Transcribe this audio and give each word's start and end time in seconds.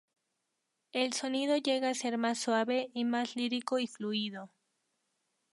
El 0.93 1.13
sonido 1.13 1.55
llega 1.57 1.89
a 1.89 1.93
ser 1.93 2.17
más 2.17 2.39
suave 2.39 2.89
y 2.95 3.05
más 3.05 3.35
lírico 3.35 3.77
y 3.77 3.85
fluido. 3.85 4.49